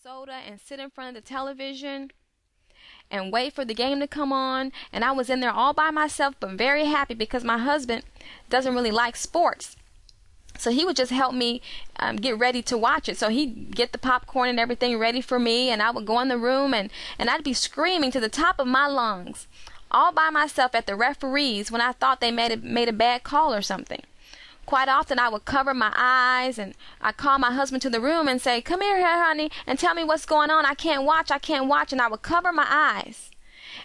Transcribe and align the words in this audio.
soda 0.00 0.32
and 0.32 0.58
sit 0.58 0.80
in 0.80 0.88
front 0.88 1.14
of 1.14 1.22
the 1.22 1.28
television 1.28 2.10
and 3.10 3.30
wait 3.30 3.52
for 3.52 3.64
the 3.64 3.74
game 3.74 4.00
to 4.00 4.06
come 4.06 4.32
on. 4.32 4.72
And 4.90 5.04
I 5.04 5.12
was 5.12 5.28
in 5.28 5.40
there 5.40 5.50
all 5.50 5.74
by 5.74 5.90
myself, 5.90 6.34
but 6.40 6.52
very 6.52 6.86
happy 6.86 7.14
because 7.14 7.44
my 7.44 7.58
husband 7.58 8.04
doesn't 8.48 8.74
really 8.74 8.90
like 8.90 9.16
sports. 9.16 9.76
So 10.56 10.70
he 10.70 10.84
would 10.84 10.96
just 10.96 11.12
help 11.12 11.34
me 11.34 11.60
um, 11.96 12.16
get 12.16 12.38
ready 12.38 12.62
to 12.62 12.78
watch 12.78 13.08
it. 13.08 13.18
So 13.18 13.28
he'd 13.28 13.76
get 13.76 13.92
the 13.92 13.98
popcorn 13.98 14.48
and 14.48 14.60
everything 14.60 14.98
ready 14.98 15.20
for 15.20 15.38
me, 15.38 15.68
and 15.68 15.82
I 15.82 15.90
would 15.90 16.06
go 16.06 16.20
in 16.20 16.28
the 16.28 16.38
room 16.38 16.72
and, 16.72 16.90
and 17.18 17.28
I'd 17.28 17.44
be 17.44 17.52
screaming 17.52 18.12
to 18.12 18.20
the 18.20 18.28
top 18.28 18.58
of 18.58 18.66
my 18.66 18.86
lungs, 18.86 19.46
all 19.90 20.12
by 20.12 20.30
myself 20.30 20.74
at 20.74 20.86
the 20.86 20.96
referees 20.96 21.70
when 21.70 21.82
I 21.82 21.92
thought 21.92 22.20
they 22.20 22.30
made 22.30 22.52
a, 22.52 22.56
made 22.56 22.88
a 22.88 22.94
bad 22.94 23.24
call 23.24 23.52
or 23.52 23.62
something. 23.62 24.02
Quite 24.72 24.88
often 24.88 25.18
I 25.18 25.28
would 25.28 25.44
cover 25.44 25.74
my 25.74 25.92
eyes 25.94 26.58
and 26.58 26.72
I'd 27.02 27.18
call 27.18 27.38
my 27.38 27.52
husband 27.52 27.82
to 27.82 27.90
the 27.90 28.00
room 28.00 28.26
and 28.26 28.40
say, 28.40 28.62
Come 28.62 28.80
here, 28.80 29.04
honey, 29.04 29.50
and 29.66 29.78
tell 29.78 29.92
me 29.92 30.02
what's 30.02 30.24
going 30.24 30.48
on. 30.48 30.64
I 30.64 30.72
can't 30.72 31.04
watch, 31.04 31.30
I 31.30 31.38
can't 31.38 31.68
watch. 31.68 31.92
And 31.92 32.00
I 32.00 32.08
would 32.08 32.22
cover 32.22 32.54
my 32.54 32.66
eyes. 32.66 33.30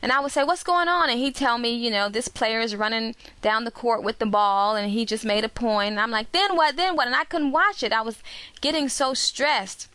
And 0.02 0.14
I 0.14 0.22
would 0.22 0.32
say, 0.32 0.46
What's 0.46 0.64
going 0.64 0.88
on? 0.88 1.10
And 1.10 1.20
he'd 1.20 1.36
tell 1.36 1.58
me, 1.58 1.76
you 1.76 1.92
know, 1.92 2.08
this 2.08 2.30
player 2.30 2.62
is 2.62 2.74
running 2.74 3.16
down 3.42 3.66
the 3.66 3.70
court 3.70 4.02
with 4.02 4.20
the 4.20 4.26
ball 4.26 4.78
and 4.78 4.90
he 4.90 5.06
just 5.06 5.26
made 5.26 5.44
a 5.44 5.50
point. 5.50 5.92
And 5.92 6.00
I'm 6.00 6.10
like, 6.10 6.32
Then 6.32 6.56
what? 6.56 6.78
Then 6.78 6.96
what? 6.96 7.08
And 7.08 7.18
I 7.18 7.26
couldn't 7.26 7.52
watch 7.52 7.84
it. 7.84 7.92
I 7.92 8.02
was 8.02 8.24
getting 8.62 8.88
so 8.88 9.14
stressed. 9.14 9.90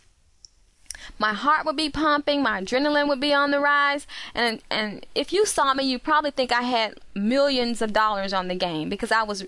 My 1.19 1.33
heart 1.33 1.65
would 1.65 1.77
be 1.77 1.89
pumping, 1.89 2.43
my 2.43 2.61
adrenaline 2.61 3.09
would 3.09 3.19
be 3.19 3.33
on 3.33 3.51
the 3.51 3.61
rise, 3.61 4.06
and 4.34 4.62
and 4.70 5.05
if 5.17 5.33
you 5.33 5.47
saw 5.47 5.75
me, 5.75 5.83
you 5.83 5.98
probably 5.98 6.31
think 6.31 6.53
I 6.53 6.62
had 6.62 7.01
millions 7.12 7.83
of 7.83 7.93
dollars 7.93 8.33
on 8.33 8.47
the 8.47 8.55
game 8.55 8.89
because 8.89 9.11
I 9.11 9.25
was 9.25 9.45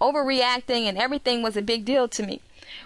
overreacting 0.00 0.82
and 0.82 0.98
everything 0.98 1.42
was 1.42 1.56
a 1.56 1.62
big 1.62 1.84
deal 1.84 2.08
to 2.08 2.22
me 2.24 2.40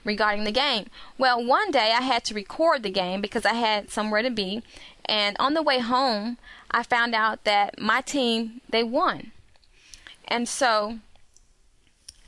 regarding 0.05 0.45
the 0.45 0.53
game. 0.53 0.87
Well, 1.17 1.45
one 1.45 1.71
day 1.71 1.93
I 1.97 2.03
had 2.03 2.25
to 2.25 2.35
record 2.35 2.83
the 2.83 2.91
game 2.91 3.21
because 3.21 3.45
I 3.45 3.55
had 3.55 3.91
somewhere 3.91 4.23
to 4.23 4.31
be, 4.31 4.63
and 5.05 5.37
on 5.39 5.55
the 5.55 5.63
way 5.63 5.79
home, 5.79 6.39
I 6.71 6.83
found 6.83 7.15
out 7.15 7.45
that 7.45 7.81
my 7.81 8.01
team 8.01 8.61
they 8.69 8.83
won. 8.83 9.33
And 10.27 10.49
so 10.49 10.99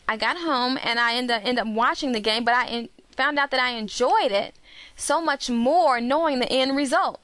I 0.08 0.16
got 0.16 0.38
home 0.38 0.78
and 0.82 0.98
I 0.98 1.14
ended 1.14 1.36
up, 1.36 1.42
ended 1.44 1.66
up 1.66 1.74
watching 1.74 2.12
the 2.12 2.20
game, 2.20 2.44
but 2.44 2.54
I 2.54 2.66
in, 2.66 2.88
found 3.16 3.38
out 3.38 3.50
that 3.50 3.60
I 3.60 3.70
enjoyed 3.72 4.32
it 4.32 4.54
so 4.96 5.20
much 5.20 5.50
more 5.50 6.00
knowing 6.00 6.38
the 6.38 6.50
end 6.50 6.76
result. 6.76 7.20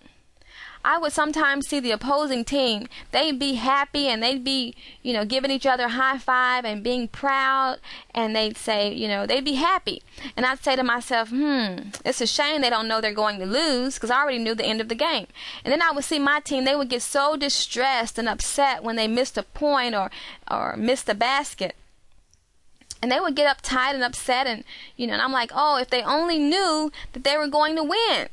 I 0.86 0.98
would 0.98 1.12
sometimes 1.12 1.66
see 1.66 1.80
the 1.80 1.90
opposing 1.90 2.44
team, 2.44 2.86
they'd 3.10 3.40
be 3.40 3.54
happy 3.54 4.06
and 4.06 4.22
they'd 4.22 4.44
be, 4.44 4.76
you 5.02 5.12
know, 5.12 5.24
giving 5.24 5.50
each 5.50 5.66
other 5.66 5.88
high 5.88 6.18
five 6.18 6.64
and 6.64 6.80
being 6.80 7.08
proud 7.08 7.78
and 8.14 8.36
they'd 8.36 8.56
say, 8.56 8.94
you 8.94 9.08
know, 9.08 9.26
they'd 9.26 9.44
be 9.44 9.54
happy. 9.54 10.04
And 10.36 10.46
I'd 10.46 10.62
say 10.62 10.76
to 10.76 10.84
myself, 10.84 11.30
hmm, 11.30 11.90
it's 12.04 12.20
a 12.20 12.26
shame 12.26 12.60
they 12.60 12.70
don't 12.70 12.86
know 12.86 13.00
they're 13.00 13.12
going 13.12 13.40
to 13.40 13.46
lose 13.46 13.94
because 13.94 14.12
I 14.12 14.20
already 14.22 14.38
knew 14.38 14.54
the 14.54 14.64
end 14.64 14.80
of 14.80 14.88
the 14.88 14.94
game. 14.94 15.26
And 15.64 15.72
then 15.72 15.82
I 15.82 15.90
would 15.90 16.04
see 16.04 16.20
my 16.20 16.38
team, 16.38 16.64
they 16.64 16.76
would 16.76 16.88
get 16.88 17.02
so 17.02 17.36
distressed 17.36 18.16
and 18.16 18.28
upset 18.28 18.84
when 18.84 18.94
they 18.94 19.08
missed 19.08 19.36
a 19.36 19.42
point 19.42 19.96
or, 19.96 20.12
or 20.48 20.76
missed 20.76 21.08
a 21.08 21.14
basket 21.16 21.74
and 23.02 23.10
they 23.10 23.18
would 23.18 23.34
get 23.34 23.58
uptight 23.58 23.94
and 23.94 24.04
upset 24.04 24.46
and 24.46 24.64
you 24.96 25.06
know 25.06 25.12
and 25.12 25.20
i'm 25.20 25.30
like 25.30 25.50
oh 25.54 25.76
if 25.76 25.90
they 25.90 26.02
only 26.02 26.38
knew 26.38 26.90
that 27.12 27.24
they 27.24 27.36
were 27.36 27.46
going 27.46 27.76
to 27.76 27.82
win 27.82 28.28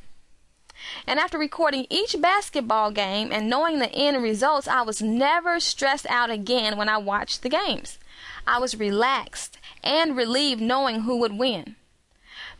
and 1.06 1.20
after 1.20 1.38
recording 1.38 1.88
each 1.89 2.16
basketball 2.20 2.92
game 2.92 3.31
and 3.31 3.50
knowing 3.50 3.80
the 3.80 3.92
end 3.94 4.22
results, 4.22 4.67
I 4.67 4.81
was 4.81 5.02
never 5.02 5.59
stressed 5.59 6.06
out 6.09 6.30
again 6.30 6.78
when 6.78 6.90
I 6.90 6.98
watched 6.98 7.42
the 7.42 7.50
games. 7.50 8.00
I 8.45 8.59
was 8.59 8.75
relaxed 8.75 9.58
and 9.84 10.16
relieved 10.16 10.62
knowing 10.62 11.02
who 11.02 11.17
would 11.17 11.38
win. 11.38 11.75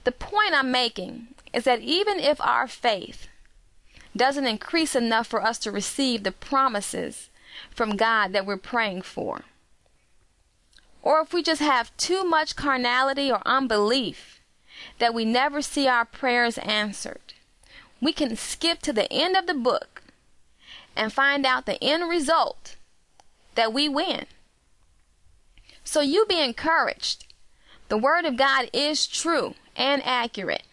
The 0.04 0.12
point 0.12 0.54
I'm 0.54 0.72
making 0.72 1.28
is 1.54 1.64
that 1.64 1.82
even 1.82 2.20
if 2.20 2.42
our 2.42 2.68
faith 2.68 3.28
doesn't 4.16 4.46
increase 4.46 4.96
enough 4.96 5.28
for 5.28 5.42
us 5.42 5.58
to 5.60 5.72
receive 5.72 6.24
the 6.24 6.32
promises 6.32 7.30
from 7.70 7.96
God 7.96 8.34
that 8.34 8.46
we're 8.46 8.58
praying 8.58 9.04
for, 9.04 9.42
or 11.02 11.22
if 11.22 11.34
we 11.34 11.44
just 11.44 11.62
have 11.62 11.96
too 11.98 12.24
much 12.24 12.56
carnality 12.56 13.32
or 13.32 13.42
unbelief 13.46 14.42
that 15.00 15.14
we 15.14 15.26
never 15.26 15.62
see 15.62 15.88
our 15.88 16.06
prayers 16.06 16.58
answered, 16.60 17.20
we 18.04 18.12
can 18.14 18.36
skip 18.36 18.80
to 18.80 18.94
the 18.94 19.12
end 19.12 19.36
of 19.36 19.48
the 19.48 19.54
book 19.54 20.04
and 20.96 21.12
find 21.12 21.46
out 21.46 21.66
the 21.66 21.82
end 21.84 22.10
result 22.10 22.76
that 23.56 23.74
we 23.74 23.88
win. 23.88 24.26
So 25.84 26.02
you 26.02 26.26
be 26.26 26.42
encouraged. 26.42 27.26
The 27.88 27.98
Word 27.98 28.26
of 28.26 28.38
God 28.38 28.70
is 28.74 29.08
true 29.08 29.56
and 29.76 30.02
accurate. 30.06 30.64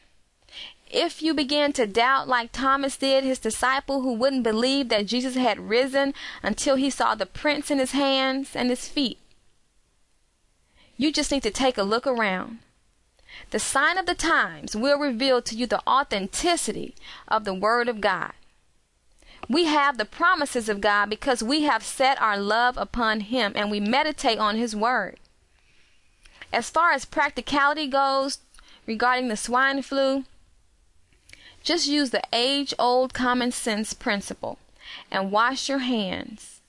If 0.90 1.22
you 1.22 1.34
begin 1.34 1.72
to 1.74 1.86
doubt, 1.86 2.26
like 2.26 2.50
Thomas 2.50 2.96
did, 2.96 3.22
his 3.22 3.38
disciple 3.38 4.02
who 4.02 4.12
wouldn't 4.12 4.42
believe 4.42 4.88
that 4.88 5.06
Jesus 5.06 5.36
had 5.36 5.68
risen 5.68 6.14
until 6.42 6.74
he 6.74 6.90
saw 6.90 7.14
the 7.14 7.26
prints 7.26 7.70
in 7.70 7.78
his 7.78 7.92
hands 7.92 8.56
and 8.56 8.70
his 8.70 8.88
feet, 8.88 9.18
you 10.96 11.12
just 11.12 11.30
need 11.30 11.44
to 11.44 11.50
take 11.50 11.78
a 11.78 11.84
look 11.84 12.06
around 12.06 12.58
the 13.50 13.58
sign 13.58 13.98
of 13.98 14.06
the 14.06 14.14
times 14.14 14.76
will 14.76 14.98
reveal 14.98 15.42
to 15.42 15.54
you 15.54 15.66
the 15.66 15.86
authenticity 15.86 16.94
of 17.28 17.44
the 17.44 17.54
Word 17.54 17.88
of 17.88 18.00
God. 18.00 18.32
We 19.48 19.64
have 19.64 19.98
the 19.98 20.04
promises 20.04 20.68
of 20.68 20.80
God 20.80 21.10
because 21.10 21.42
we 21.42 21.62
have 21.62 21.82
set 21.82 22.20
our 22.20 22.38
love 22.38 22.76
upon 22.76 23.20
Him 23.20 23.52
and 23.56 23.70
we 23.70 23.80
meditate 23.80 24.38
on 24.38 24.56
His 24.56 24.76
Word. 24.76 25.18
As 26.52 26.70
far 26.70 26.92
as 26.92 27.04
practicality 27.04 27.86
goes 27.86 28.38
regarding 28.86 29.28
the 29.28 29.36
swine 29.36 29.82
flu, 29.82 30.24
just 31.62 31.86
use 31.86 32.10
the 32.10 32.22
age 32.32 32.72
old 32.78 33.12
common 33.12 33.52
sense 33.52 33.92
principle 33.92 34.58
and 35.10 35.32
wash 35.32 35.68
your 35.68 35.78
hands 35.78 36.60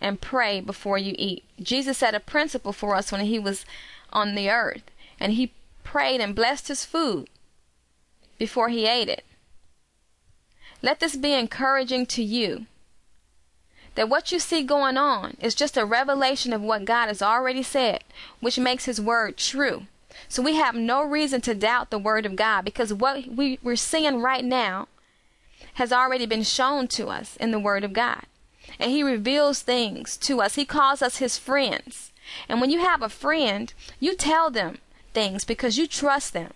and 0.00 0.20
pray 0.20 0.60
before 0.60 0.98
you 0.98 1.14
eat. 1.18 1.44
Jesus 1.60 1.98
set 1.98 2.14
a 2.14 2.20
principle 2.20 2.72
for 2.72 2.94
us 2.94 3.10
when 3.10 3.22
He 3.22 3.38
was 3.38 3.64
on 4.12 4.34
the 4.34 4.50
earth 4.50 4.82
and 5.18 5.32
He 5.32 5.52
prayed 5.84 6.20
and 6.20 6.34
blessed 6.34 6.68
his 6.68 6.84
food 6.84 7.28
before 8.38 8.68
he 8.68 8.86
ate 8.86 9.08
it. 9.08 9.24
Let 10.82 11.00
this 11.00 11.16
be 11.16 11.32
encouraging 11.32 12.06
to 12.06 12.22
you 12.22 12.66
that 13.94 14.08
what 14.08 14.32
you 14.32 14.38
see 14.38 14.62
going 14.62 14.96
on 14.96 15.36
is 15.40 15.54
just 15.54 15.76
a 15.76 15.84
revelation 15.84 16.52
of 16.52 16.60
what 16.60 16.84
God 16.84 17.06
has 17.06 17.22
already 17.22 17.62
said, 17.62 18.02
which 18.40 18.58
makes 18.58 18.86
his 18.86 19.00
word 19.00 19.36
true. 19.36 19.86
So 20.28 20.42
we 20.42 20.56
have 20.56 20.74
no 20.74 21.02
reason 21.02 21.40
to 21.42 21.54
doubt 21.54 21.90
the 21.90 21.98
word 21.98 22.26
of 22.26 22.36
God 22.36 22.64
because 22.64 22.92
what 22.92 23.26
we, 23.28 23.58
we're 23.62 23.76
seeing 23.76 24.20
right 24.20 24.44
now 24.44 24.88
has 25.74 25.92
already 25.92 26.26
been 26.26 26.42
shown 26.42 26.88
to 26.88 27.08
us 27.08 27.36
in 27.36 27.50
the 27.50 27.58
word 27.58 27.84
of 27.84 27.92
God. 27.92 28.24
And 28.78 28.90
he 28.90 29.02
reveals 29.02 29.62
things 29.62 30.16
to 30.18 30.40
us. 30.40 30.54
He 30.54 30.64
calls 30.64 31.02
us 31.02 31.18
his 31.18 31.38
friends. 31.38 32.12
And 32.48 32.60
when 32.60 32.70
you 32.70 32.80
have 32.80 33.02
a 33.02 33.08
friend, 33.08 33.72
you 34.00 34.16
tell 34.16 34.50
them 34.50 34.78
things 35.14 35.44
because 35.44 35.78
you 35.78 35.86
trust 35.86 36.32
them. 36.32 36.52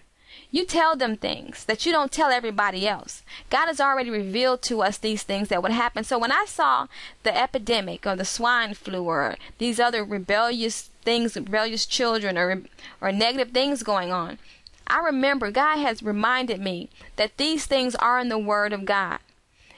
You 0.50 0.64
tell 0.64 0.96
them 0.96 1.16
things 1.16 1.64
that 1.66 1.84
you 1.84 1.92
don't 1.92 2.10
tell 2.10 2.30
everybody 2.30 2.88
else. 2.88 3.22
God 3.50 3.66
has 3.66 3.80
already 3.80 4.08
revealed 4.08 4.62
to 4.62 4.82
us 4.82 4.96
these 4.96 5.22
things 5.22 5.48
that 5.48 5.62
would 5.62 5.72
happen. 5.72 6.04
So 6.04 6.18
when 6.18 6.32
I 6.32 6.46
saw 6.46 6.86
the 7.22 7.36
epidemic 7.36 8.06
or 8.06 8.16
the 8.16 8.24
swine 8.24 8.72
flu 8.74 9.04
or 9.04 9.36
these 9.58 9.78
other 9.78 10.02
rebellious 10.04 10.90
things, 11.04 11.36
rebellious 11.36 11.84
children 11.84 12.38
or 12.38 12.62
or 13.00 13.12
negative 13.12 13.52
things 13.52 13.82
going 13.82 14.10
on, 14.10 14.38
I 14.86 15.00
remember 15.00 15.50
God 15.50 15.78
has 15.78 16.02
reminded 16.02 16.60
me 16.60 16.88
that 17.16 17.36
these 17.36 17.66
things 17.66 17.94
are 17.96 18.18
in 18.18 18.30
the 18.30 18.38
word 18.38 18.72
of 18.72 18.86
God. 18.86 19.18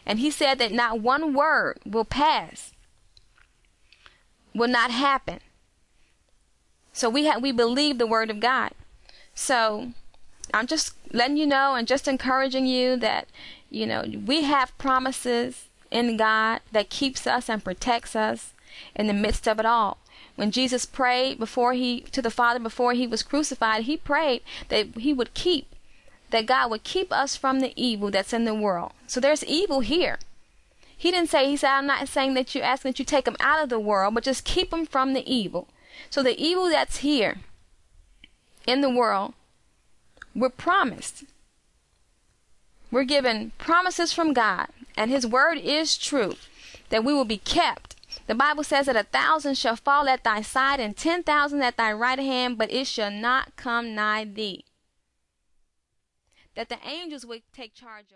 And 0.06 0.20
he 0.20 0.30
said 0.30 0.58
that 0.58 0.72
not 0.72 1.00
one 1.00 1.34
word 1.34 1.80
will 1.84 2.04
pass. 2.04 2.72
Will 4.54 4.68
not 4.68 4.90
happen 4.92 5.40
so 6.92 7.08
we 7.08 7.24
have 7.24 7.42
we 7.42 7.52
believe 7.52 7.98
the 7.98 8.06
word 8.06 8.30
of 8.30 8.40
God. 8.40 8.72
So 9.34 9.92
I'm 10.52 10.66
just 10.66 10.94
letting 11.12 11.36
you 11.36 11.46
know 11.46 11.74
and 11.74 11.86
just 11.86 12.08
encouraging 12.08 12.66
you 12.66 12.96
that 12.96 13.28
you 13.70 13.86
know 13.86 14.04
we 14.26 14.42
have 14.42 14.76
promises 14.78 15.68
in 15.90 16.16
God 16.16 16.60
that 16.72 16.90
keeps 16.90 17.26
us 17.26 17.48
and 17.48 17.64
protects 17.64 18.14
us 18.14 18.52
in 18.94 19.06
the 19.06 19.12
midst 19.12 19.48
of 19.48 19.58
it 19.58 19.66
all. 19.66 19.98
When 20.36 20.50
Jesus 20.50 20.86
prayed 20.86 21.38
before 21.38 21.74
he 21.74 22.00
to 22.12 22.22
the 22.22 22.30
Father 22.30 22.60
before 22.60 22.94
he 22.94 23.06
was 23.06 23.22
crucified, 23.22 23.84
he 23.84 23.96
prayed 23.96 24.42
that 24.68 24.96
he 24.96 25.12
would 25.12 25.34
keep 25.34 25.74
that 26.30 26.46
God 26.46 26.70
would 26.70 26.84
keep 26.84 27.12
us 27.12 27.36
from 27.36 27.60
the 27.60 27.72
evil 27.76 28.10
that's 28.10 28.32
in 28.32 28.44
the 28.44 28.54
world. 28.54 28.92
So 29.06 29.20
there's 29.20 29.44
evil 29.44 29.80
here. 29.80 30.18
He 30.96 31.10
didn't 31.10 31.30
say, 31.30 31.48
he 31.48 31.56
said, 31.56 31.70
I'm 31.70 31.86
not 31.86 32.08
saying 32.08 32.34
that 32.34 32.54
you 32.54 32.60
ask 32.60 32.82
that 32.82 32.98
you 32.98 33.04
take 33.04 33.24
them 33.24 33.36
out 33.40 33.62
of 33.62 33.68
the 33.68 33.80
world, 33.80 34.14
but 34.14 34.24
just 34.24 34.44
keep 34.44 34.70
them 34.70 34.86
from 34.86 35.12
the 35.12 35.28
evil. 35.30 35.66
So 36.08 36.22
the 36.22 36.38
evil 36.38 36.68
that's 36.68 36.98
here 36.98 37.38
in 38.66 38.80
the 38.80 38.90
world, 38.90 39.34
we're 40.34 40.48
promised. 40.48 41.24
We're 42.90 43.04
given 43.04 43.52
promises 43.58 44.12
from 44.12 44.32
God, 44.32 44.68
and 44.96 45.10
His 45.10 45.26
word 45.26 45.58
is 45.58 45.96
true 45.96 46.36
that 46.88 47.04
we 47.04 47.14
will 47.14 47.24
be 47.24 47.38
kept. 47.38 47.96
The 48.26 48.34
Bible 48.34 48.64
says 48.64 48.86
that 48.86 48.96
a 48.96 49.04
thousand 49.04 49.56
shall 49.56 49.76
fall 49.76 50.08
at 50.08 50.24
thy 50.24 50.42
side 50.42 50.80
and 50.80 50.96
ten 50.96 51.22
thousand 51.22 51.62
at 51.62 51.76
thy 51.76 51.92
right 51.92 52.18
hand, 52.18 52.58
but 52.58 52.72
it 52.72 52.86
shall 52.86 53.10
not 53.10 53.54
come 53.56 53.94
nigh 53.94 54.24
thee. 54.24 54.64
That 56.56 56.68
the 56.68 56.78
angels 56.84 57.24
will 57.24 57.38
take 57.52 57.74
charge 57.74 58.02
of. 58.02 58.08